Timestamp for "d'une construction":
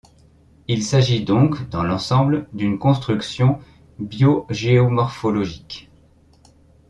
2.53-3.59